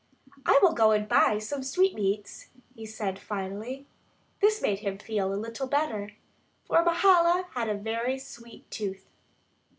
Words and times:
"I 0.47 0.57
will 0.63 0.73
go 0.73 0.89
and 0.89 1.07
buy 1.07 1.37
some 1.37 1.61
sweetmeats," 1.61 2.49
he 2.75 2.87
said 2.87 3.19
finally. 3.19 3.85
This 4.39 4.59
made 4.59 4.79
him 4.79 4.97
feel 4.97 5.31
a 5.31 5.35
little 5.37 5.67
better, 5.67 6.13
for 6.65 6.83
Mahala 6.83 7.45
had 7.53 7.69
a 7.69 7.75
very 7.75 8.17
"sweet 8.17 8.65
tooth." 8.71 9.05